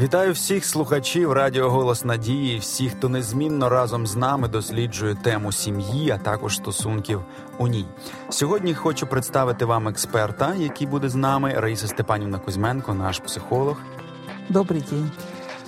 Вітаю 0.00 0.32
всіх 0.32 0.64
слухачів 0.64 1.32
Радіо 1.32 1.70
Голос 1.70 2.04
Надії, 2.04 2.58
всіх, 2.58 2.92
хто 2.92 3.08
незмінно 3.08 3.68
разом 3.68 4.06
з 4.06 4.16
нами 4.16 4.48
досліджує 4.48 5.14
тему 5.14 5.52
сім'ї, 5.52 6.10
а 6.10 6.18
також 6.18 6.56
стосунків 6.56 7.22
у 7.58 7.68
ній. 7.68 7.86
Сьогодні 8.30 8.74
хочу 8.74 9.06
представити 9.06 9.64
вам 9.64 9.88
експерта, 9.88 10.54
який 10.54 10.86
буде 10.86 11.08
з 11.08 11.14
нами, 11.14 11.54
Раїса 11.56 11.86
Степанівна 11.86 12.38
Кузьменко, 12.38 12.94
наш 12.94 13.18
психолог. 13.18 13.76
Добрий 14.48 14.84
день. 14.90 15.10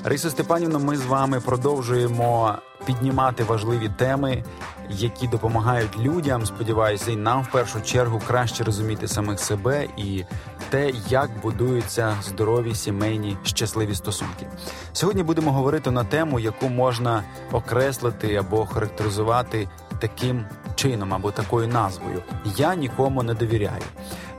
Раїса 0.04 0.30
Степанівна, 0.30 0.78
ми 0.78 0.96
з 0.96 1.06
вами 1.06 1.40
продовжуємо 1.40 2.54
піднімати 2.86 3.44
важливі 3.44 3.90
теми, 3.96 4.44
які 4.90 5.28
допомагають 5.28 5.98
людям. 5.98 6.46
Сподіваюся, 6.46 7.10
і 7.10 7.16
нам 7.16 7.42
в 7.42 7.50
першу 7.50 7.80
чергу 7.80 8.22
краще 8.26 8.64
розуміти 8.64 9.08
самих 9.08 9.40
себе 9.40 9.88
і 9.96 10.24
те, 10.70 10.92
як 11.08 11.30
будуються 11.42 12.16
здорові 12.22 12.74
сімейні 12.74 13.36
щасливі 13.42 13.94
стосунки. 13.94 14.46
Сьогодні 14.92 15.22
будемо 15.22 15.52
говорити 15.52 15.90
на 15.90 16.04
тему, 16.04 16.40
яку 16.40 16.68
можна 16.68 17.22
окреслити 17.52 18.36
або 18.36 18.66
характеризувати 18.66 19.68
таким 19.98 20.44
чином 20.74 21.14
або 21.14 21.30
такою 21.30 21.68
назвою: 21.68 22.22
Я 22.56 22.74
нікому 22.74 23.22
не 23.22 23.34
довіряю. 23.34 23.82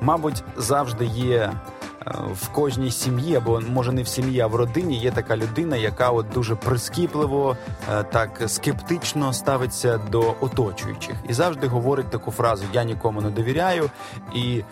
Мабуть, 0.02 0.44
завжди 0.58 1.06
є 1.06 1.54
Е, 2.08 2.12
в 2.34 2.48
кожній 2.48 2.92
сім'ї, 2.92 3.36
або 3.36 3.62
може 3.70 3.92
не 3.92 4.04
в 4.04 4.08
сім'ї, 4.08 4.40
а 4.40 4.48
в 4.48 4.56
родині 4.56 4.98
є 4.98 5.12
така 5.12 5.38
людина, 5.38 5.78
яка 5.78 6.10
от 6.10 6.30
дуже 6.30 6.56
прискіпливо, 6.56 7.58
е, 7.92 8.04
так 8.04 8.42
скептично 8.48 9.34
ставиться 9.34 9.98
до 9.98 10.36
оточуючих 10.42 11.16
і 11.30 11.34
завжди 11.34 11.68
говорить 11.68 12.10
таку 12.10 12.32
фразу 12.32 12.64
Я 12.74 12.84
нікому 12.84 13.22
не 13.22 13.30
довіряю. 13.30 13.90
І 14.36 14.64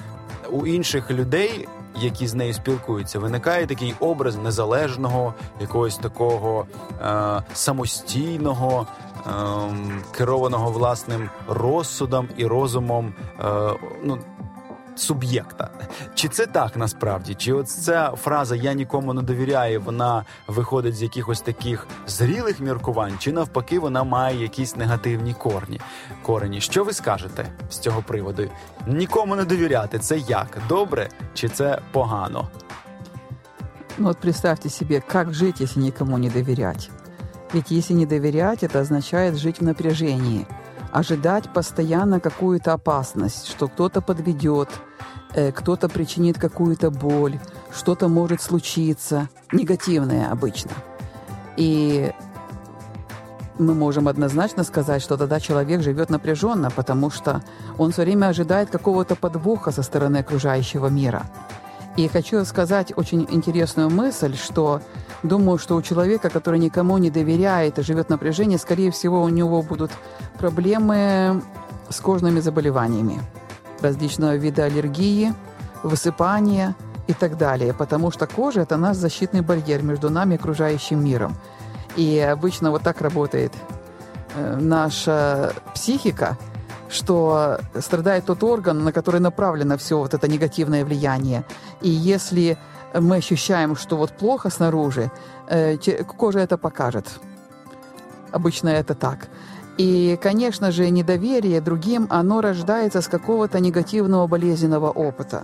у 0.52 0.68
інших 0.68 1.12
людей. 1.12 1.68
Які 2.02 2.28
з 2.28 2.34
нею 2.34 2.54
спілкуються, 2.54 3.20
виникає 3.20 3.68
такий 3.68 3.96
образ 4.00 4.36
незалежного, 4.36 5.34
якогось 5.62 5.98
такого 5.98 6.66
е, 7.02 7.44
самостійного, 7.54 8.88
е, 9.18 9.32
керованого 10.12 10.72
власним 10.72 11.30
розсудом 11.48 12.28
і 12.38 12.46
розумом. 12.46 13.14
Е, 13.40 13.44
ну 14.04 14.20
суб'єкта. 15.00 15.70
Чи 16.16 16.28
це 16.28 16.46
так 16.46 16.78
насправді? 16.78 17.34
Чи 17.36 17.54
от 17.54 17.70
ця 17.70 18.12
фраза 18.16 18.56
Я 18.56 18.74
нікому 18.74 19.14
не 19.14 19.22
довіряю, 19.22 19.82
вона 19.82 20.26
виходить 20.48 20.96
з 20.96 21.02
якихось 21.02 21.42
таких 21.42 21.88
зрілих 22.08 22.60
міркувань, 22.60 23.14
чи 23.20 23.32
навпаки 23.32 23.80
вона 23.80 24.04
має 24.04 24.42
якісь 24.42 24.76
негативні 24.76 25.34
корні? 25.34 25.80
корені? 26.24 26.62
Що 26.62 26.84
ви 26.84 26.94
скажете 26.94 27.46
з 27.70 27.78
цього 27.78 28.02
приводу? 28.02 28.44
Нікому 28.88 29.36
не 29.36 29.46
довіряти 29.46 30.00
це 30.00 30.18
як? 30.18 30.58
Добре 30.70 31.10
чи 31.34 31.50
це 31.50 31.82
погано? 31.92 32.48
Ну 33.98 34.08
вот 34.08 34.18
представьте 34.18 34.70
себе, 34.70 35.02
как 35.12 35.34
жить, 35.34 35.62
если 35.62 35.84
никому 35.84 36.18
не 36.18 36.30
доверять. 36.30 36.90
Ведь 37.54 37.72
если 37.72 37.96
не 37.96 38.06
доверять, 38.06 38.64
это 38.64 38.80
означает 38.82 39.36
жить 39.38 39.60
в 39.62 39.64
напряжении, 39.64 40.46
ожидать 40.92 41.52
постоянно 41.54 42.20
какую-то 42.20 42.74
опасность, 42.74 43.48
что 43.48 43.68
кто-то 43.68 44.02
подведет, 44.02 44.70
Э, 45.34 45.52
кто-то 45.52 45.90
причинит 45.90 46.40
какую-то 46.40 46.90
боль, 46.90 47.40
что-то 47.72 48.08
может 48.08 48.42
случиться, 48.42 49.30
негативное 49.52 50.32
обычно. 50.32 50.72
И 51.56 52.12
мы 53.60 53.76
можем 53.76 54.08
однозначно 54.08 54.64
сказать, 54.64 55.04
что 55.04 55.18
тогда 55.18 55.40
человек 55.40 55.84
живет 55.84 56.10
напряженно, 56.10 56.72
потому 56.72 57.12
что 57.12 57.44
он 57.78 57.92
все 57.92 58.04
время 58.04 58.28
ожидает 58.28 58.70
какого-то 58.70 59.16
подвоха 59.16 59.72
со 59.72 59.84
стороны 59.84 60.18
окружающего 60.18 60.88
мира. 60.88 61.24
И 62.00 62.08
хочу 62.08 62.46
сказать 62.46 62.94
очень 62.96 63.28
интересную 63.30 63.90
мысль, 63.90 64.38
что 64.38 64.82
думаю, 65.22 65.58
что 65.58 65.76
у 65.76 65.82
человека, 65.82 66.30
который 66.30 66.58
никому 66.58 66.98
не 66.98 67.10
доверяет 67.10 67.78
и 67.78 67.84
живет 67.84 68.06
в 68.06 68.10
напряжении, 68.10 68.56
скорее 68.56 68.90
всего, 68.90 69.22
у 69.22 69.28
него 69.28 69.62
будут 69.62 69.92
проблемы 70.38 71.42
с 71.90 72.00
кожными 72.00 72.40
заболеваниями 72.40 73.20
различного 73.82 74.38
вида 74.38 74.64
аллергии, 74.64 75.34
высыпания 75.84 76.74
и 77.08 77.14
так 77.14 77.38
далее, 77.38 77.74
потому 77.74 78.12
что 78.12 78.28
кожа– 78.28 78.62
это 78.62 78.78
наш 78.78 78.96
защитный 78.96 79.42
барьер 79.42 79.84
между 79.84 80.10
нами 80.10 80.36
и 80.36 80.38
окружающим 80.38 81.04
миром. 81.04 81.36
И 81.98 82.18
обычно 82.18 82.72
вот 82.72 82.82
так 82.82 83.02
работает 83.02 83.52
э, 84.36 84.56
наша 84.56 85.52
психика, 85.76 86.38
что 86.90 87.60
страдает 87.80 88.26
тот 88.26 88.44
орган, 88.44 88.84
на 88.84 88.92
который 88.92 89.22
направлено 89.22 89.78
все 89.78 89.98
вот 89.98 90.14
это 90.14 90.28
негативное 90.28 90.84
влияние. 90.84 91.44
И 91.82 91.90
если 91.90 92.58
мы 92.94 93.18
ощущаем, 93.18 93.76
что 93.76 93.98
вот 93.98 94.12
плохо 94.12 94.50
снаружи, 94.50 95.12
э, 95.48 95.78
кожа 96.18 96.40
это 96.40 96.58
покажет. 96.58 97.06
Обычно 98.32 98.70
это 98.70 98.96
так. 98.96 99.28
И, 99.78 100.20
конечно 100.22 100.72
же, 100.72 100.90
недоверие 100.90 101.62
другим, 101.62 102.08
оно 102.10 102.42
рождается 102.42 103.02
с 103.02 103.08
какого-то 103.08 103.60
негативного 103.60 104.28
болезненного 104.28 104.90
опыта. 104.92 105.44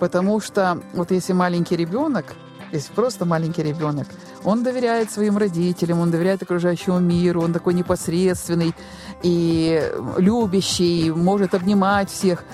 Потому 0.00 0.40
что 0.40 0.80
вот 0.94 1.10
если 1.10 1.32
маленький 1.32 1.76
ребенок, 1.76 2.34
если 2.72 2.92
просто 2.92 3.24
маленький 3.24 3.62
ребенок, 3.62 4.06
он 4.44 4.62
доверяет 4.62 5.10
своим 5.10 5.36
родителям, 5.36 6.00
он 6.00 6.10
доверяет 6.10 6.42
окружающему 6.42 6.98
миру, 6.98 7.42
он 7.42 7.52
такой 7.52 7.74
непосредственный 7.74 8.74
и 9.22 9.82
любящий, 10.16 11.10
может 11.10 11.54
обнимать 11.54 12.10
всех. 12.10 12.44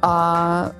А 0.00 0.72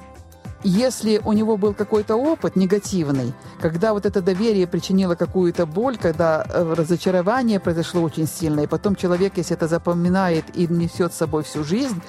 если 0.65 1.21
у 1.25 1.33
него 1.33 1.57
был 1.57 1.75
какой-то 1.75 2.15
опыт 2.17 2.55
негативный, 2.55 3.33
когда 3.61 3.93
вот 3.93 4.07
это 4.07 4.21
доверие 4.21 4.67
причинило 4.67 5.17
какую-то 5.17 5.67
боль, 5.67 5.97
когда 5.97 6.47
э, 6.49 6.75
разочарование 6.77 7.59
произошло 7.59 8.03
очень 8.03 8.29
сильное, 8.29 8.65
и 8.65 8.69
потом 8.69 8.95
человек, 8.95 9.33
если 9.37 9.57
это 9.57 9.67
запоминает 9.67 10.45
и 10.55 10.69
несет 10.69 11.13
с 11.13 11.17
собой 11.17 11.43
всю 11.43 11.65
жизнь, 11.65 12.01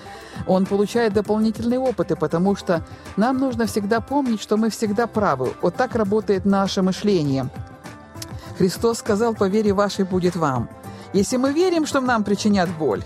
он 0.46 0.66
получает 0.66 1.14
дополнительные 1.14 1.80
опыты, 1.80 2.16
потому 2.16 2.56
что 2.56 2.86
нам 3.18 3.38
нужно 3.38 3.66
всегда 3.66 4.02
помнить, 4.02 4.42
что 4.42 4.58
мы 4.58 4.70
всегда 4.70 5.08
правы. 5.08 5.54
Вот 5.62 5.76
так 5.76 5.96
работает 5.96 6.46
наше 6.46 6.82
мышление. 6.84 7.50
Христос 8.64 9.00
сказал, 9.00 9.34
по 9.34 9.50
вере 9.50 9.74
вашей 9.74 10.06
будет 10.06 10.38
вам. 10.38 10.70
Если 11.12 11.36
мы 11.36 11.52
верим, 11.52 11.86
что 11.86 12.00
нам 12.00 12.24
причинят 12.24 12.70
боль, 12.80 13.04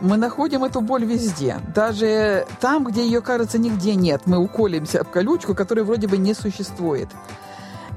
мы 0.00 0.16
находим 0.16 0.62
эту 0.62 0.80
боль 0.80 1.04
везде. 1.04 1.56
Даже 1.74 2.46
там, 2.60 2.84
где 2.84 3.04
ее, 3.04 3.20
кажется, 3.20 3.58
нигде 3.58 3.96
нет. 3.96 4.22
Мы 4.26 4.38
уколемся 4.38 5.00
об 5.00 5.08
колючку, 5.08 5.56
которая 5.56 5.84
вроде 5.84 6.06
бы 6.06 6.18
не 6.18 6.34
существует. 6.34 7.08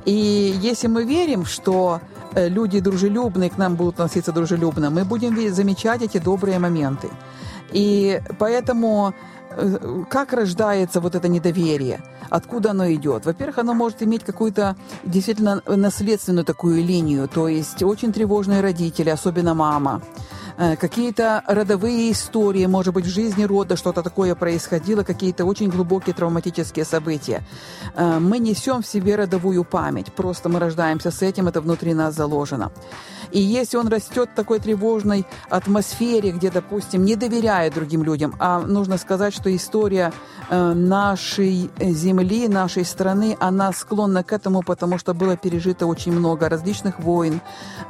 И 0.05 0.57
если 0.63 0.88
мы 0.88 1.03
верим, 1.03 1.45
что 1.45 2.01
э, 2.33 2.50
люди 2.50 2.79
дружелюбные 2.79 3.51
к 3.51 3.59
нам 3.59 3.75
будут 3.75 4.00
относиться 4.00 4.31
дружелюбно, 4.31 4.89
мы 4.89 5.06
будем 5.06 5.35
замечать 5.53 6.01
эти 6.01 6.17
добрые 6.17 6.57
моменты. 6.57 7.09
И 7.72 8.22
поэтому 8.38 9.13
э, 9.52 10.03
как 10.09 10.34
рождается 10.34 11.02
вот 11.02 11.16
это 11.16 11.28
недоверие? 11.28 12.02
Откуда 12.30 12.72
оно 12.72 12.91
идет? 12.91 13.25
Во-первых, 13.25 13.57
оно 13.57 13.74
может 13.74 14.03
иметь 14.03 14.24
какую-то 14.24 14.75
действительно 15.03 15.62
наследственную 15.66 16.46
такую 16.46 16.84
линию, 16.84 17.28
то 17.28 17.47
есть 17.47 17.81
очень 17.84 18.13
тревожные 18.13 18.62
родители, 18.62 19.09
особенно 19.09 19.53
мама 19.53 20.02
Э, 20.62 20.75
какие-то 20.75 21.41
родовые 21.47 22.12
истории, 22.12 22.66
может 22.68 22.94
быть, 22.94 23.06
в 23.06 23.09
жизни 23.09 23.46
рода 23.46 23.78
что-то 23.78 24.03
такое 24.03 24.36
происходило, 24.36 25.03
какие-то 25.03 25.46
очень 25.46 25.69
глубокие 25.69 26.13
травматические 26.13 26.84
события. 26.84 27.44
Э, 27.96 28.19
мы 28.19 28.40
несем 28.40 28.81
в 28.81 28.86
себе 28.86 29.16
родовую 29.16 29.63
память, 29.63 30.12
просто 30.13 30.50
мы 30.50 30.59
рождаемся 30.59 31.12
с 31.12 31.22
этим, 31.22 31.47
это 31.47 31.62
внутри 31.62 31.94
нас 31.94 32.13
заложено. 32.13 32.72
И 33.31 33.40
если 33.40 33.78
он 33.78 33.88
растет 33.88 34.29
в 34.31 34.35
такой 34.35 34.59
тревожной 34.59 35.25
атмосфере, 35.50 36.31
где, 36.31 36.50
допустим, 36.50 37.06
не 37.06 37.16
доверяет 37.16 37.73
другим 37.73 38.03
людям, 38.03 38.35
а 38.40 38.59
нужно 38.59 38.97
сказать, 38.97 39.34
что 39.34 39.56
история 39.56 40.12
э, 40.50 40.73
нашей 40.73 41.69
земли, 41.80 42.48
нашей 42.48 42.86
страны, 42.86 43.38
она 43.39 43.71
склонна 43.71 44.24
к 44.24 44.33
этому, 44.33 44.62
потому 44.62 44.98
что 44.98 45.13
было 45.13 45.38
пережито 45.38 45.86
очень 45.86 46.12
много 46.12 46.50
различных 46.50 47.00
войн, 47.00 47.42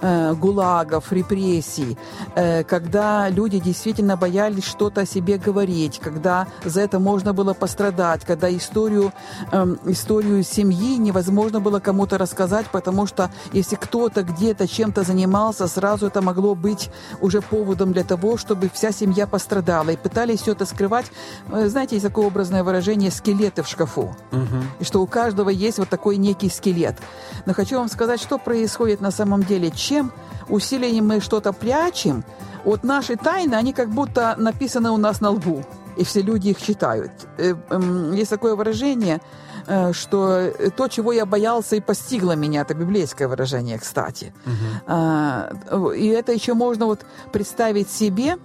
э, 0.01 0.33
гулагов, 0.33 1.11
репрессий, 1.11 1.97
э, 2.35 2.63
когда 2.63 3.29
люди 3.29 3.59
действительно 3.59 4.17
боялись 4.17 4.65
что-то 4.65 5.01
о 5.01 5.05
себе 5.05 5.37
говорить, 5.37 5.99
когда 5.99 6.47
за 6.65 6.81
это 6.81 6.99
можно 6.99 7.33
было 7.33 7.53
пострадать, 7.53 8.25
когда 8.25 8.55
историю, 8.55 9.13
эм, 9.51 9.79
историю 9.85 10.43
семьи 10.43 10.97
невозможно 10.97 11.59
было 11.59 11.79
кому-то 11.79 12.17
рассказать, 12.17 12.65
потому 12.71 13.07
что 13.07 13.29
если 13.53 13.75
кто-то 13.75 14.23
где-то 14.23 14.67
чем-то 14.67 15.03
занимается, 15.03 15.28
занимался, 15.29 15.67
сразу 15.67 16.07
это 16.07 16.21
могло 16.21 16.55
быть 16.55 16.89
уже 17.21 17.41
поводом 17.41 17.93
для 17.93 18.03
того, 18.03 18.37
чтобы 18.37 18.69
вся 18.73 18.91
семья 18.91 19.27
пострадала. 19.27 19.91
И 19.91 19.95
пытались 19.95 20.41
все 20.41 20.53
это 20.53 20.65
скрывать. 20.65 21.05
Э, 21.51 21.67
знаете, 21.67 21.95
есть 21.95 22.07
такое 22.07 22.25
образное 22.25 22.63
выражение 22.63 23.11
«скелеты 23.11 23.61
в 23.61 23.67
шкафу». 23.67 24.15
Угу. 24.31 24.57
И 24.79 24.83
что 24.83 25.01
у 25.01 25.07
каждого 25.07 25.49
есть 25.49 25.77
вот 25.79 25.89
такой 25.89 26.17
некий 26.17 26.49
скелет. 26.49 26.95
Но 27.45 27.53
хочу 27.53 27.77
вам 27.77 27.89
сказать, 27.89 28.21
что 28.21 28.37
происходит 28.39 29.01
на 29.01 29.11
самом 29.11 29.43
деле. 29.43 29.69
Чем 29.71 30.11
усилием 30.49 31.07
мы 31.07 31.21
что-то 31.21 31.53
прячем, 31.53 32.23
вот 32.65 32.83
наши 32.83 33.15
тайны, 33.15 33.55
они 33.55 33.73
как 33.73 33.89
будто 33.89 34.35
написаны 34.37 34.89
у 34.89 34.97
нас 34.97 35.21
на 35.21 35.29
лбу. 35.29 35.63
И 35.97 36.03
все 36.03 36.21
люди 36.21 36.49
их 36.49 36.61
читают. 36.61 37.11
Э, 37.37 37.55
эм, 37.69 38.13
есть 38.13 38.29
такое 38.29 38.55
выражение, 38.55 39.21
э, 39.67 39.93
что 39.93 40.51
то, 40.75 40.87
чего 40.87 41.11
я 41.11 41.25
боялся 41.25 41.75
и 41.75 41.81
постигло 41.81 42.33
меня, 42.33 42.61
это 42.61 42.73
библейское 42.73 43.27
выражение, 43.27 43.77
кстати. 43.77 44.33
Угу. 44.45 45.91
И 45.91 46.07
это 46.07 46.31
еще 46.31 46.53
можно 46.53 46.85
вот 46.85 47.05
представить 47.31 47.89
себе, 47.89 48.37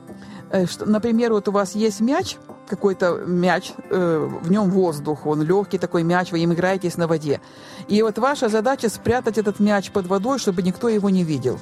что, 0.66 0.86
например, 0.86 1.32
вот 1.32 1.48
у 1.48 1.52
вас 1.52 1.74
есть 1.74 2.00
мяч, 2.00 2.36
какой-то 2.68 3.24
мяч, 3.26 3.72
в 3.90 4.50
нем 4.50 4.70
воздух, 4.70 5.26
он 5.26 5.42
легкий 5.42 5.78
такой 5.78 6.02
мяч, 6.02 6.32
вы 6.32 6.40
им 6.40 6.52
играетесь 6.52 6.96
на 6.96 7.06
воде. 7.06 7.40
И 7.88 8.02
вот 8.02 8.18
ваша 8.18 8.48
задача 8.48 8.88
спрятать 8.88 9.38
этот 9.38 9.60
мяч 9.60 9.90
под 9.90 10.06
водой, 10.06 10.38
чтобы 10.38 10.62
никто 10.62 10.88
его 10.88 11.10
не 11.10 11.24
видел. 11.24 11.58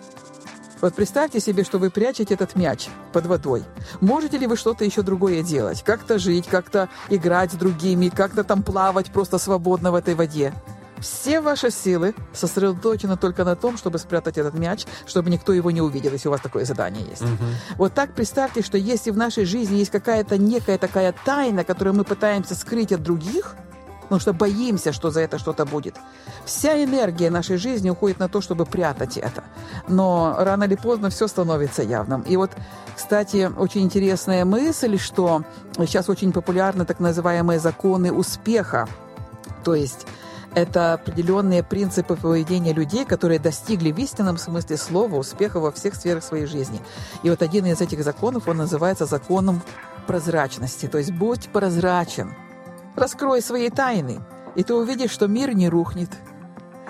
Вот 0.82 0.94
представьте 0.94 1.38
себе, 1.38 1.62
что 1.62 1.78
вы 1.78 1.90
прячете 1.90 2.34
этот 2.34 2.56
мяч 2.56 2.88
под 3.12 3.26
водой. 3.26 3.62
Можете 4.00 4.36
ли 4.36 4.48
вы 4.48 4.56
что-то 4.56 4.84
еще 4.84 5.02
другое 5.02 5.44
делать? 5.44 5.84
Как-то 5.84 6.18
жить, 6.18 6.48
как-то 6.48 6.88
играть 7.08 7.52
с 7.52 7.54
другими, 7.54 8.08
как-то 8.08 8.42
там 8.42 8.64
плавать 8.64 9.12
просто 9.12 9.38
свободно 9.38 9.92
в 9.92 9.94
этой 9.94 10.16
воде? 10.16 10.52
Все 10.98 11.40
ваши 11.40 11.70
силы 11.70 12.14
сосредоточены 12.32 13.16
только 13.16 13.44
на 13.44 13.54
том, 13.54 13.76
чтобы 13.76 14.00
спрятать 14.00 14.38
этот 14.38 14.54
мяч, 14.54 14.84
чтобы 15.06 15.30
никто 15.30 15.52
его 15.52 15.70
не 15.70 15.80
увидел, 15.80 16.12
если 16.12 16.26
у 16.26 16.32
вас 16.32 16.40
такое 16.40 16.64
задание 16.64 17.04
есть. 17.08 17.22
Угу. 17.22 17.44
Вот 17.76 17.94
так 17.94 18.12
представьте, 18.14 18.62
что 18.62 18.76
если 18.76 19.12
в 19.12 19.16
нашей 19.16 19.44
жизни 19.44 19.76
есть 19.76 19.92
какая-то 19.92 20.36
некая 20.36 20.78
такая 20.78 21.14
тайна, 21.24 21.62
которую 21.62 21.94
мы 21.94 22.02
пытаемся 22.02 22.56
скрыть 22.56 22.90
от 22.90 23.04
других– 23.04 23.54
потому 24.12 24.20
что 24.20 24.34
боимся, 24.34 24.92
что 24.92 25.10
за 25.10 25.20
это 25.20 25.38
что-то 25.38 25.64
будет. 25.64 25.96
Вся 26.44 26.84
энергия 26.84 27.30
нашей 27.30 27.56
жизни 27.56 27.88
уходит 27.88 28.18
на 28.18 28.28
то, 28.28 28.42
чтобы 28.42 28.66
прятать 28.66 29.16
это. 29.16 29.42
Но 29.88 30.36
рано 30.38 30.64
или 30.64 30.74
поздно 30.74 31.08
все 31.08 31.28
становится 31.28 31.82
явным. 31.82 32.20
И 32.20 32.36
вот, 32.36 32.50
кстати, 32.94 33.50
очень 33.56 33.80
интересная 33.80 34.44
мысль, 34.44 34.98
что 34.98 35.44
сейчас 35.78 36.10
очень 36.10 36.30
популярны 36.30 36.84
так 36.84 37.00
называемые 37.00 37.58
законы 37.58 38.12
успеха. 38.12 38.86
То 39.64 39.74
есть 39.74 40.06
это 40.54 40.92
определенные 40.92 41.62
принципы 41.62 42.14
поведения 42.14 42.74
людей, 42.74 43.06
которые 43.06 43.38
достигли 43.38 43.92
в 43.92 43.98
истинном 43.98 44.36
смысле 44.36 44.76
слова 44.76 45.16
успеха 45.16 45.58
во 45.58 45.72
всех 45.72 45.94
сферах 45.94 46.22
своей 46.22 46.44
жизни. 46.44 46.82
И 47.22 47.30
вот 47.30 47.40
один 47.40 47.64
из 47.64 47.80
этих 47.80 48.04
законов, 48.04 48.46
он 48.46 48.58
называется 48.58 49.06
законом 49.06 49.62
прозрачности. 50.06 50.86
То 50.86 50.98
есть 50.98 51.12
будь 51.12 51.48
прозрачен. 51.48 52.34
Раскрой 52.94 53.40
свои 53.40 53.70
тайны, 53.70 54.20
и 54.54 54.62
ты 54.62 54.74
увидишь, 54.74 55.10
что 55.10 55.26
мир 55.26 55.54
не 55.54 55.68
рухнет, 55.68 56.10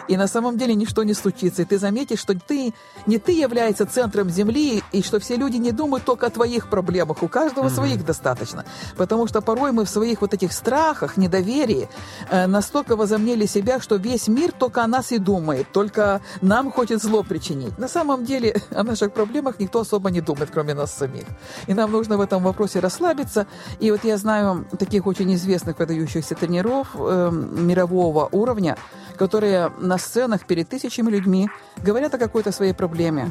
и 0.09 0.17
на 0.17 0.27
самом 0.27 0.59
деле 0.59 0.75
ничто 0.75 1.03
не 1.03 1.15
случится. 1.15 1.63
И 1.63 1.65
ты 1.65 1.79
заметишь, 1.79 2.21
что 2.21 2.35
ты 2.39 2.75
не 3.07 3.19
ты 3.19 3.33
являешься 3.33 3.87
центром 3.87 4.31
Земли, 4.31 4.83
и 4.93 5.03
что 5.03 5.19
все 5.21 5.37
люди 5.37 5.57
не 5.57 5.73
думают 5.73 6.05
только 6.05 6.27
о 6.27 6.31
твоих 6.31 6.69
проблемах. 6.69 7.23
У 7.23 7.29
каждого 7.29 7.67
mm-hmm. 7.67 7.75
своих 7.75 8.05
достаточно. 8.05 8.65
Потому 8.97 9.27
что 9.27 9.41
порой 9.41 9.73
мы 9.73 9.85
в 9.85 9.89
своих 9.89 10.21
вот 10.21 10.35
этих 10.35 10.53
страхах, 10.53 11.17
недоверии 11.17 11.89
э, 12.31 12.47
настолько 12.47 12.97
возомнили 12.97 13.47
себя, 13.47 13.81
что 13.81 13.97
весь 13.97 14.29
мир 14.29 14.53
только 14.53 14.83
о 14.83 14.87
нас 14.87 15.13
и 15.13 15.19
думает, 15.19 15.67
только 15.73 16.21
нам 16.41 16.71
хочет 16.73 17.03
зло 17.03 17.23
причинить. 17.23 17.79
На 17.79 17.89
самом 17.89 18.25
деле 18.25 18.61
о 18.71 18.83
наших 18.83 19.13
проблемах 19.13 19.59
никто 19.59 19.81
особо 19.81 20.11
не 20.11 20.21
думает, 20.21 20.51
кроме 20.53 20.75
нас 20.75 20.95
самих. 20.95 21.25
И 21.67 21.75
нам 21.75 21.91
нужно 21.93 22.17
в 22.17 22.21
этом 22.21 22.43
вопросе 22.43 22.81
расслабиться. 22.81 23.47
И 23.81 23.91
вот 23.91 24.05
я 24.05 24.17
знаю 24.17 24.67
таких 24.79 25.07
очень 25.07 25.35
известных 25.35 25.79
выдающихся 25.79 26.35
тренеров 26.35 26.89
э, 26.95 27.31
мирового 27.33 28.29
уровня, 28.33 28.77
которые 29.17 29.71
на 29.93 29.99
сценах 29.99 30.47
перед 30.47 30.71
тысячами 30.71 31.11
людьми 31.11 31.51
говорят 31.85 32.15
о 32.15 32.19
какой-то 32.19 32.51
своей 32.51 32.73
проблеме. 32.73 33.29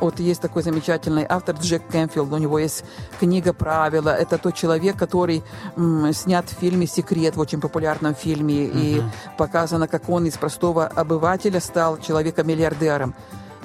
Вот 0.00 0.20
есть 0.20 0.42
такой 0.42 0.62
замечательный 0.62 1.24
автор 1.26 1.56
Джек 1.56 1.82
Кэмфилд, 1.88 2.30
у 2.30 2.36
него 2.36 2.58
есть 2.58 2.84
книга 3.18 3.54
«Правила». 3.54 4.10
Это 4.10 4.36
тот 4.36 4.54
человек, 4.54 4.98
который 4.98 5.42
м, 5.76 6.12
снят 6.12 6.44
в 6.46 6.60
фильме 6.60 6.86
«Секрет», 6.86 7.36
в 7.36 7.40
очень 7.40 7.60
популярном 7.60 8.14
фильме, 8.14 8.66
uh-huh. 8.66 8.72
и 8.74 9.02
показано, 9.38 9.88
как 9.88 10.10
он 10.10 10.26
из 10.26 10.36
простого 10.36 10.86
обывателя 10.86 11.58
стал 11.58 11.98
человеком-миллиардером. 11.98 13.14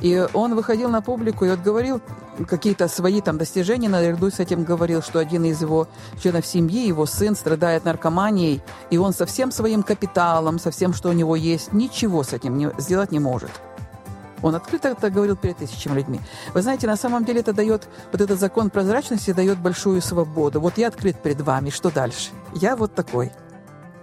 И 0.03 0.27
он 0.33 0.53
выходил 0.53 0.89
на 0.89 1.01
публику 1.01 1.45
и 1.45 1.49
вот 1.49 1.61
говорил 1.61 2.01
какие-то 2.49 2.89
свои 2.89 3.21
там 3.21 3.37
достижения, 3.37 3.87
наряду 3.87 4.29
с 4.29 4.39
этим 4.39 4.65
говорил, 4.65 5.01
что 5.01 5.17
один 5.17 5.45
из 5.45 5.61
его 5.61 5.87
членов 6.21 6.45
семьи, 6.45 6.85
его 6.85 7.05
сын, 7.05 7.37
страдает 7.37 7.85
наркоманией, 7.85 8.61
и 8.89 8.97
он 8.97 9.13
со 9.13 9.25
всем 9.25 9.49
своим 9.49 9.81
капиталом, 9.81 10.59
со 10.59 10.71
всем, 10.71 10.93
что 10.93 11.07
у 11.07 11.13
него 11.13 11.37
есть, 11.37 11.71
ничего 11.71 12.23
с 12.23 12.33
этим 12.33 12.57
не, 12.57 12.69
сделать 12.79 13.13
не 13.13 13.19
может. 13.19 13.51
Он 14.41 14.55
открыто 14.55 14.89
это 14.89 15.09
говорил 15.09 15.37
перед 15.37 15.55
тысячами 15.55 15.95
людьми. 15.95 16.19
Вы 16.53 16.61
знаете, 16.61 16.85
на 16.85 16.97
самом 16.97 17.23
деле 17.23 17.39
это 17.39 17.53
дает, 17.53 17.87
вот 18.11 18.19
этот 18.19 18.37
закон 18.41 18.69
прозрачности 18.69 19.31
дает 19.31 19.57
большую 19.57 20.01
свободу. 20.01 20.59
Вот 20.59 20.77
я 20.77 20.89
открыт 20.89 21.15
перед 21.23 21.39
вами, 21.39 21.69
что 21.69 21.91
дальше? 21.91 22.31
Я 22.53 22.75
вот 22.75 22.93
такой– 22.93 23.31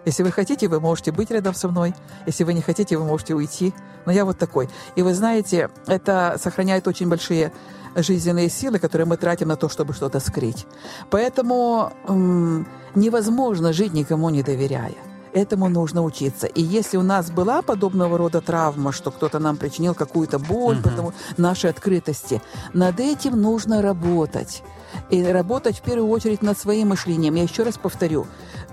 если 0.05 0.23
вы 0.23 0.31
хотите, 0.33 0.69
вы 0.69 0.81
можете 0.81 1.13
быть 1.13 1.31
рядом 1.31 1.55
со 1.55 1.69
мной. 1.69 1.95
Если 2.27 2.45
вы 2.45 2.55
не 2.55 2.63
хотите, 2.63 2.97
вы 2.97 3.05
можете 3.05 3.35
уйти. 3.35 3.75
Но 4.07 4.13
я 4.13 4.25
вот 4.25 4.39
такой. 4.39 4.69
И 4.97 5.03
вы 5.03 5.15
знаете, 5.15 5.71
это 5.87 6.37
сохраняет 6.43 6.89
очень 6.89 7.09
большие 7.09 7.53
жизненные 7.95 8.49
силы, 8.49 8.79
которые 8.79 9.07
мы 9.07 9.17
тратим 9.17 9.49
на 9.49 9.57
то, 9.57 9.69
чтобы 9.69 9.93
что-то 9.93 10.21
скрыть. 10.21 10.67
Поэтому 11.11 11.93
м- 12.09 12.67
невозможно 12.95 13.73
жить 13.73 13.93
никому 13.93 14.31
не 14.31 14.43
доверяя. 14.43 14.95
Этому 15.33 15.69
нужно 15.69 16.03
учиться. 16.03 16.49
И 16.49 16.61
если 16.61 16.97
у 16.97 17.03
нас 17.03 17.31
была 17.31 17.63
подобного 17.63 18.19
рода 18.19 18.41
травма, 18.41 18.91
что 18.91 19.13
кто-то 19.13 19.39
нам 19.39 19.57
причинил 19.57 19.95
какую-то 19.95 20.41
боль, 20.41 20.79
угу. 20.79 20.89
потому 20.89 21.13
нашей 21.37 21.71
открытости, 21.71 22.43
над 22.73 22.99
этим 22.99 23.41
нужно 23.41 23.81
работать. 23.81 24.63
И 25.09 25.23
работать 25.23 25.79
в 25.79 25.83
первую 25.83 26.09
очередь 26.09 26.43
над 26.43 26.59
своим 26.59 26.89
мышлением. 26.89 27.37
Я 27.37 27.45
еще 27.45 27.63
раз 27.63 27.79
повторю, 27.79 28.27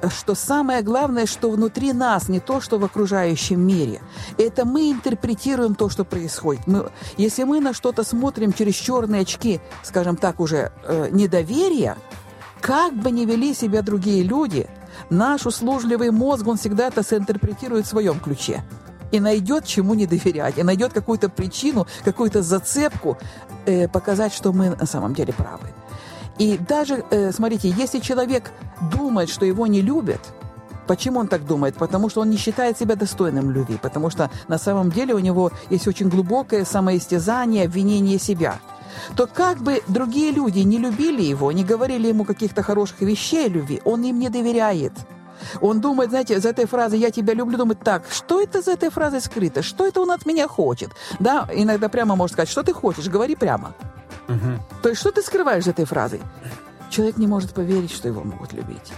что 0.09 0.35
самое 0.35 0.81
главное, 0.81 1.25
что 1.25 1.49
внутри 1.49 1.93
нас, 1.93 2.29
не 2.29 2.39
то, 2.39 2.61
что 2.61 2.77
в 2.77 2.85
окружающем 2.85 3.59
мире. 3.59 4.01
Это 4.37 4.65
мы 4.65 4.91
интерпретируем 4.91 5.75
то, 5.75 5.89
что 5.89 6.05
происходит. 6.05 6.67
Мы, 6.67 6.89
если 7.17 7.43
мы 7.43 7.59
на 7.59 7.73
что-то 7.73 8.03
смотрим 8.03 8.53
через 8.53 8.75
черные 8.75 9.21
очки, 9.21 9.59
скажем 9.83 10.15
так, 10.15 10.39
уже 10.39 10.71
э, 10.83 11.09
недоверия, 11.11 11.97
как 12.61 12.93
бы 12.93 13.11
ни 13.11 13.25
вели 13.25 13.53
себя 13.53 13.81
другие 13.81 14.23
люди, 14.23 14.67
наш 15.09 15.45
услужливый 15.45 16.11
мозг, 16.11 16.47
он 16.47 16.57
всегда 16.57 16.87
это 16.87 17.03
соинтерпретирует 17.03 17.85
в 17.85 17.89
своем 17.89 18.19
ключе 18.19 18.63
и 19.11 19.19
найдет 19.19 19.65
чему 19.65 19.93
не 19.93 20.05
доверять, 20.05 20.57
и 20.57 20.63
найдет 20.63 20.93
какую-то 20.93 21.29
причину, 21.29 21.87
какую-то 22.03 22.41
зацепку 22.41 23.17
э, 23.65 23.87
показать, 23.87 24.33
что 24.33 24.51
мы 24.51 24.75
на 24.75 24.85
самом 24.85 25.13
деле 25.13 25.33
правы. 25.33 25.67
И 26.37 26.57
даже, 26.57 27.03
э, 27.09 27.31
смотрите, 27.31 27.69
если 27.69 27.99
человек 27.99 28.51
думает, 28.91 29.29
что 29.29 29.45
его 29.45 29.67
не 29.67 29.81
любят, 29.81 30.21
Почему 30.87 31.19
он 31.19 31.27
так 31.27 31.45
думает? 31.45 31.75
Потому 31.75 32.09
что 32.09 32.21
он 32.21 32.29
не 32.29 32.37
считает 32.37 32.77
себя 32.77 32.95
достойным 32.95 33.51
любви, 33.51 33.77
потому 33.81 34.09
что 34.09 34.31
на 34.47 34.57
самом 34.57 34.89
деле 34.89 35.13
у 35.13 35.19
него 35.19 35.51
есть 35.69 35.87
очень 35.87 36.07
глубокое 36.07 36.63
самоистязание, 36.63 37.65
обвинение 37.65 38.17
себя. 38.19 38.59
То 39.15 39.27
как 39.27 39.57
бы 39.57 39.83
другие 39.87 40.31
люди 40.31 40.59
не 40.59 40.77
любили 40.77 41.21
его, 41.21 41.51
не 41.51 41.65
говорили 41.65 42.07
ему 42.07 42.23
каких-то 42.23 42.63
хороших 42.63 43.01
вещей 43.01 43.49
любви, 43.49 43.81
он 43.83 44.03
им 44.03 44.17
не 44.19 44.29
доверяет. 44.29 44.93
Он 45.61 45.81
думает, 45.81 46.09
знаете, 46.09 46.39
за 46.39 46.49
этой 46.49 46.65
фразой 46.65 46.99
«я 46.99 47.11
тебя 47.11 47.33
люблю», 47.33 47.57
думает 47.57 47.79
так, 47.83 48.03
что 48.09 48.41
это 48.41 48.61
за 48.61 48.71
этой 48.71 48.89
фразой 48.89 49.21
скрыто, 49.21 49.61
что 49.61 49.85
это 49.85 50.01
он 50.01 50.09
от 50.09 50.25
меня 50.25 50.47
хочет? 50.47 50.89
Да, 51.19 51.47
иногда 51.53 51.89
прямо 51.89 52.15
может 52.15 52.33
сказать, 52.33 52.49
что 52.49 52.63
ты 52.63 52.73
хочешь, 52.73 53.07
говори 53.07 53.35
прямо. 53.35 53.75
Угу. 54.27 54.81
То 54.83 54.89
есть 54.89 55.01
что 55.01 55.11
ты 55.11 55.21
скрываешь 55.21 55.67
этой 55.67 55.85
фразой? 55.85 56.21
Человек 56.89 57.17
не 57.17 57.27
может 57.27 57.53
поверить, 57.53 57.91
что 57.91 58.07
его 58.07 58.23
могут 58.23 58.53
любить. 58.53 58.93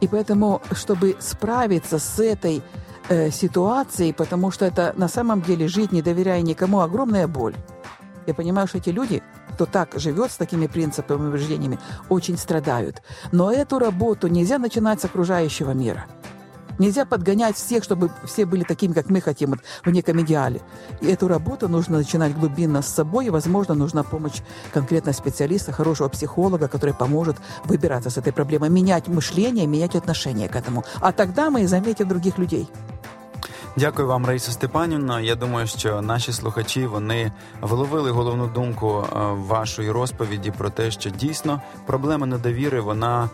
И 0.00 0.08
поэтому, 0.08 0.62
чтобы 0.72 1.16
справиться 1.18 1.98
с 1.98 2.18
этой 2.18 2.62
э, 3.08 3.30
ситуацией, 3.30 4.12
потому 4.12 4.50
что 4.50 4.64
это 4.64 4.94
на 4.96 5.08
самом 5.08 5.42
деле 5.42 5.68
жить, 5.68 5.92
не 5.92 6.02
доверяя 6.02 6.40
никому, 6.42 6.80
огромная 6.80 7.26
боль. 7.26 7.54
Я 8.26 8.34
понимаю, 8.34 8.68
что 8.68 8.78
эти 8.78 8.90
люди, 8.90 9.22
кто 9.54 9.66
так 9.66 9.92
живет 9.94 10.30
с 10.30 10.36
такими 10.36 10.66
принципами 10.66 11.24
и 11.24 11.28
убеждениями, 11.28 11.78
очень 12.08 12.38
страдают. 12.38 13.02
Но 13.32 13.52
эту 13.52 13.78
работу 13.78 14.28
нельзя 14.28 14.58
начинать 14.58 15.00
с 15.00 15.04
окружающего 15.04 15.72
мира– 15.72 16.06
Нельзя 16.79 17.05
подгонять 17.05 17.55
всех, 17.55 17.83
чтобы 17.83 18.09
все 18.25 18.45
были 18.45 18.63
такими, 18.63 18.93
как 18.93 19.09
мы 19.09 19.21
хотим, 19.21 19.51
вот, 19.51 19.59
в 19.85 19.89
неком 19.91 20.19
идеале. 20.21 20.61
И 21.01 21.07
эту 21.07 21.27
работу 21.27 21.69
нужно 21.69 21.97
начинать 21.97 22.37
глубинно 22.37 22.81
с 22.81 22.87
собой, 22.87 23.27
и, 23.27 23.29
возможно, 23.29 23.75
нужна 23.75 24.03
помощь 24.03 24.41
конкретно 24.73 25.13
специалиста, 25.13 25.71
хорошего 25.71 26.09
психолога, 26.09 26.67
который 26.67 26.93
поможет 26.93 27.37
выбираться 27.63 28.09
с 28.09 28.17
этой 28.17 28.33
проблемой, 28.33 28.69
менять 28.69 29.07
мышление, 29.07 29.67
менять 29.67 29.95
отношение 29.95 30.49
к 30.49 30.55
этому. 30.55 30.83
А 30.99 31.11
тогда 31.11 31.49
мы 31.49 31.61
и 31.61 31.67
заметим 31.67 32.07
других 32.07 32.37
людей. 32.37 32.67
Дякую 33.77 34.07
вам, 34.07 34.25
Раїса 34.25 34.51
Степанівна. 34.51 35.21
Я 35.21 35.35
думаю, 35.35 35.67
що 35.67 36.01
наші 36.01 36.31
слухачі 36.31 36.85
вони 36.85 37.31
вловили 37.61 38.11
головну 38.11 38.47
думку 38.47 39.05
вашої 39.31 39.91
розповіді 39.91 40.51
про 40.51 40.69
те, 40.69 40.91
що 40.91 41.09
дійсно 41.09 41.61
проблема 41.85 42.25
недовіри 42.25 42.81
вона 42.81 43.29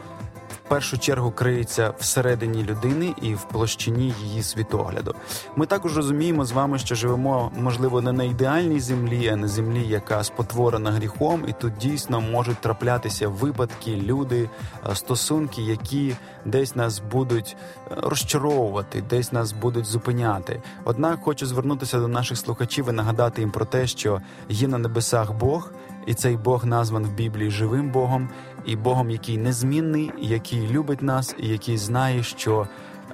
першу 0.68 0.99
чергу 0.99 1.30
криється 1.30 1.94
всередині 1.99 2.64
людини 2.64 3.14
і 3.23 3.35
в 3.35 3.44
площині 3.44 4.14
її 4.23 4.42
світогляду. 4.42 5.14
Ми 5.56 5.66
також 5.66 5.96
розуміємо 5.96 6.44
з 6.44 6.52
вами, 6.52 6.78
що 6.78 6.94
живемо, 6.94 7.52
можливо, 7.58 8.00
не 8.00 8.12
на 8.12 8.25
ідеальній 8.25 8.80
землі, 8.80 9.28
а 9.28 9.37
на 9.37 9.49
землі, 9.49 9.88
яка 9.88 10.25
спотворена 10.25 10.90
гріхом, 10.90 11.44
і 11.49 11.52
тут 11.52 11.76
дійсно 11.76 12.20
можуть 12.20 12.58
траплятися 12.58 13.28
випадки, 13.28 13.96
люди, 13.96 14.50
е, 14.90 14.94
стосунки, 14.94 15.62
які 15.62 16.14
десь 16.44 16.76
нас 16.76 17.02
будуть 17.11 17.56
е, 17.90 17.94
розчаровувати, 17.96 19.02
десь 19.11 19.32
нас 19.32 19.52
будуть 19.52 19.87
зупиняти. 19.87 20.62
Однак 20.85 21.20
хочу 21.23 21.46
звернутися 21.46 22.00
до 22.00 22.08
наших 22.08 22.38
слухачів 22.38 22.88
і 22.88 22.92
нагадати 22.92 23.40
їм 23.40 23.50
про 23.50 23.64
те, 23.64 23.87
що 23.87 24.20
є 24.49 24.68
на 24.68 24.78
небесах 24.78 25.32
Бог. 25.32 25.73
І 26.06 26.14
цей 26.14 26.36
Бог 26.36 26.66
назван 26.66 27.04
в 27.04 27.12
Біблії 27.12 27.50
живим 27.50 27.90
Богом, 27.90 28.28
і 28.64 28.76
Богом, 28.76 29.10
який 29.10 29.38
незмінний, 29.38 30.12
який 30.18 30.68
любить 30.68 31.02
нас, 31.02 31.34
і 31.38 31.48
який 31.48 31.78
знає, 31.78 32.22
що 32.22 32.68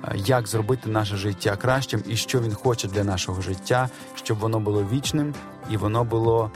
е, 0.05 0.15
як 0.17 0.49
зробити 0.49 0.91
наше 0.91 1.17
життя 1.17 1.57
кращим, 1.57 2.03
і 2.07 2.17
що 2.17 2.41
він 2.41 2.55
хоче 2.55 2.89
для 2.89 3.05
нашого 3.05 3.43
життя, 3.43 3.89
щоб 4.15 4.39
воно 4.39 4.61
було 4.61 4.87
вічним 4.93 5.35
і 5.71 5.77
воно 5.77 6.05
було 6.05 6.51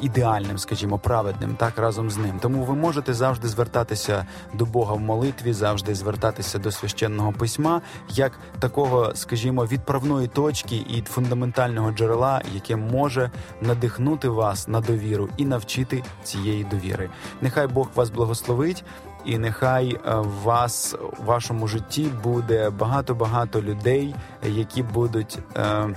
ідеальним, 0.00 0.58
скажімо, 0.58 0.98
праведним, 0.98 1.54
так 1.54 1.78
разом 1.78 2.10
з 2.10 2.16
ним. 2.16 2.38
Тому 2.40 2.64
ви 2.64 2.74
можете 2.74 3.14
завжди 3.14 3.48
звертатися 3.48 4.26
до 4.54 4.66
Бога 4.66 4.94
в 4.94 5.00
молитві, 5.00 5.52
завжди 5.52 5.94
звертатися 5.94 6.58
до 6.58 6.72
священного 6.72 7.32
письма, 7.32 7.80
як 8.08 8.32
такого, 8.58 9.12
скажімо, 9.14 9.66
відправної 9.66 10.28
точки 10.28 10.76
і 10.76 11.02
фундаментального 11.02 11.92
джерела, 11.92 12.42
яке 12.54 12.76
може 12.76 13.30
надихнути 13.60 14.28
вас 14.28 14.68
на 14.68 14.80
довіру 14.80 15.28
і 15.36 15.44
навчити 15.44 16.02
цієї 16.24 16.64
довіри. 16.64 17.10
Нехай 17.40 17.66
Бог 17.66 17.88
вас 17.94 18.10
благословить. 18.10 18.84
І 19.24 19.38
нехай 19.38 19.92
е, 19.94 20.14
вас 20.44 20.96
в 21.18 21.24
вашому 21.24 21.68
житті 21.68 22.08
буде 22.22 22.70
багато 22.70 23.14
багато 23.14 23.62
людей, 23.62 24.14
які 24.42 24.82
будуть 24.82 25.38
е, 25.56 25.88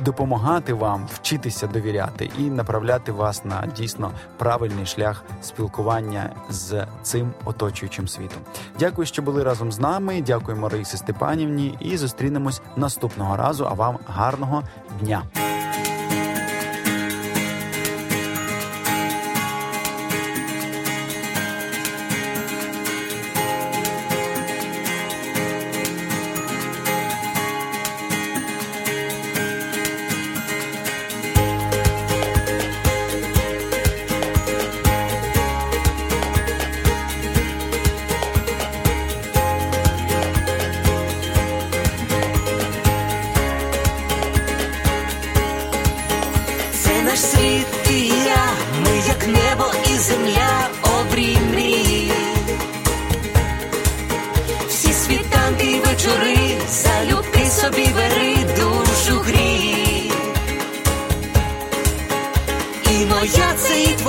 допомагати 0.00 0.72
вам 0.72 1.08
вчитися 1.12 1.66
довіряти 1.66 2.30
і 2.38 2.42
направляти 2.42 3.12
вас 3.12 3.44
на 3.44 3.66
дійсно 3.76 4.12
правильний 4.36 4.86
шлях 4.86 5.24
спілкування 5.42 6.30
з 6.50 6.86
цим 7.02 7.32
оточуючим 7.44 8.08
світом. 8.08 8.38
Дякую, 8.78 9.06
що 9.06 9.22
були 9.22 9.42
разом 9.42 9.72
з 9.72 9.78
нами. 9.78 10.22
Дякуємо 10.22 10.68
Раїсі 10.68 10.96
Степанівні, 10.96 11.78
і 11.80 11.96
зустрінемось 11.96 12.62
наступного 12.76 13.36
разу. 13.36 13.66
А 13.70 13.74
вам 13.74 13.98
гарного 14.06 14.62
дня. 15.00 15.22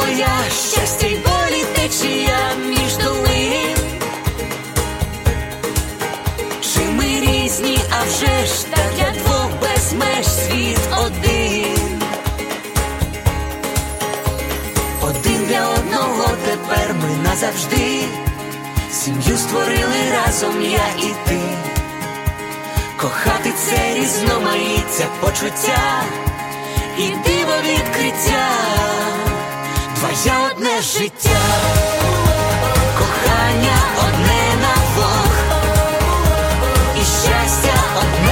моя, 0.10 0.38
щастя 0.72 1.08
й 1.08 1.16
болі 1.16 1.66
течія 1.76 2.40
між 2.68 2.98
долин. 2.98 3.78
Чи 6.62 6.80
ми 6.80 7.04
різні, 7.04 7.80
а 7.90 8.04
вже 8.04 8.46
ж 8.46 8.66
та 8.70 8.82
для 8.98 9.12
двох 9.12 9.50
безмеж 9.62 10.28
світ 10.28 10.80
один, 11.06 12.02
один 15.02 15.46
для 15.48 15.68
одного 15.70 16.30
тепер 16.46 16.96
ми 17.02 17.30
назавжди, 17.30 18.04
сім'ю 18.92 19.38
створили 19.38 20.12
разом 20.12 20.62
я 20.62 21.06
і 21.08 21.14
ти, 21.26 21.40
кохати 22.98 23.54
це 23.66 23.94
різноманіття 23.94 25.06
почуття 25.22 26.04
і 26.98 27.02
диво 27.02 27.54
відкриття. 27.64 29.29
Твоє 30.00 30.38
одне 30.52 30.82
життя, 30.82 31.40
кохання 32.98 33.78
одне 33.98 34.44
на 34.62 34.74
двох, 34.94 35.34
і 36.96 37.00
щастя 37.00 37.74
одне 37.98 38.29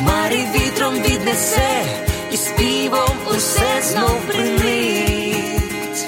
хмари 0.00 0.46
вітром 0.54 0.94
віднесе, 0.94 1.84
і 2.32 2.36
співом 2.36 3.16
усе 3.26 3.82
знов 3.82 4.20
принить. 4.26 6.06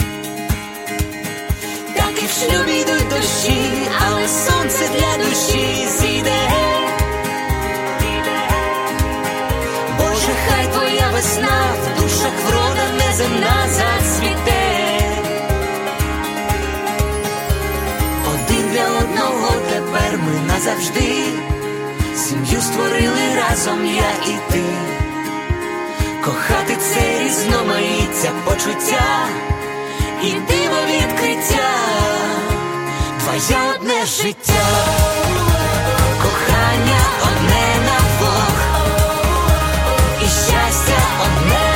Так 1.96 2.22
і 2.22 2.26
в 2.26 2.30
шлюбі 2.30 2.72
йдуть 2.72 3.08
дощі, 3.10 3.72
але 4.06 4.28
сонце 4.28 4.88
для 4.88 5.24
душі 5.24 5.88
зійде. 5.98 6.50
Боже, 9.98 10.32
хай 10.48 10.66
твоя 10.66 11.10
весна 11.12 11.74
в 11.82 12.02
душах 12.02 12.32
врода 12.46 13.04
неземна 13.06 13.66
зацвіте. 13.68 14.62
Один 18.34 18.70
для 18.72 18.84
одного 18.98 19.52
тепер 19.70 20.18
ми 20.18 20.52
назавжди. 20.54 21.24
Сім'ю 22.16 22.60
створили 22.60 23.11
разом 23.64 23.86
я 23.86 24.32
і 24.32 24.52
ти, 24.52 24.62
кохати 26.24 26.76
це 26.76 27.24
різноманіття 27.24 28.30
почуття 28.44 29.28
і 30.22 30.30
диво 30.30 30.76
відкриття, 30.86 31.70
твоє 33.20 33.60
одне 33.74 34.06
життя, 34.06 34.64
кохання 36.22 37.00
одне 37.22 37.66
на 37.86 37.98
Бог, 38.20 38.52
і 40.22 40.24
щастя 40.24 41.02
одне. 41.24 41.71